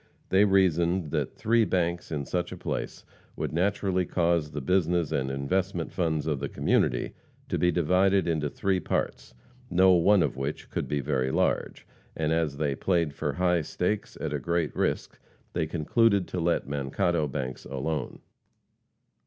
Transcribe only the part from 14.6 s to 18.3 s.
risk, they concluded to let Mankato banks alone.